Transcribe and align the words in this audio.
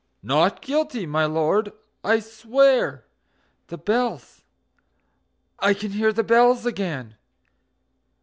NOT 0.23 0.63
GUILTY, 0.63 1.05
my 1.05 1.25
Lord, 1.25 1.73
I 2.03 2.21
swear... 2.21 3.05
The 3.67 3.77
bells 3.77 4.41
I 5.59 5.75
can 5.75 5.91
hear 5.91 6.11
the 6.11 6.23
bells 6.23 6.65
again!... 6.65 7.17